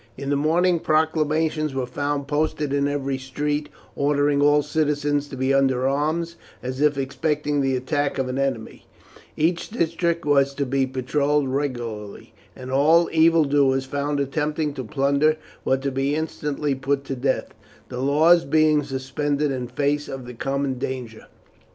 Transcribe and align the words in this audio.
In 0.17 0.31
the 0.31 0.35
morning 0.35 0.79
proclamations 0.79 1.75
were 1.75 1.85
found 1.85 2.27
posted 2.27 2.73
in 2.73 2.87
every 2.87 3.19
street, 3.19 3.69
ordering 3.95 4.41
all 4.41 4.63
citizens 4.63 5.27
to 5.27 5.37
be 5.37 5.53
under 5.53 5.87
arms, 5.87 6.37
as 6.63 6.81
if 6.81 6.97
expecting 6.97 7.61
the 7.61 7.75
attack 7.75 8.17
of 8.17 8.27
an 8.27 8.39
enemy; 8.39 8.87
each 9.37 9.69
district 9.69 10.25
was 10.25 10.55
to 10.55 10.65
be 10.65 10.87
patrolled 10.87 11.49
regularly, 11.49 12.33
and 12.55 12.71
all 12.71 13.09
evildoers 13.11 13.85
found 13.85 14.19
attempting 14.19 14.73
to 14.73 14.83
plunder 14.83 15.37
were 15.63 15.77
to 15.77 15.91
be 15.91 16.15
instantly 16.15 16.73
put 16.73 17.03
to 17.03 17.15
death, 17.15 17.53
the 17.89 17.99
laws 18.01 18.43
being 18.43 18.81
suspended 18.81 19.51
in 19.51 19.67
face 19.67 20.07
of 20.07 20.25
the 20.25 20.33
common 20.33 20.79
danger. 20.79 21.27